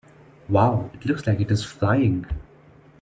[0.49, 0.89] Wow!
[0.95, 2.25] It looks like it is flying!